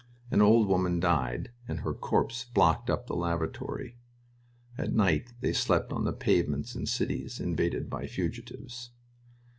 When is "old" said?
0.41-0.67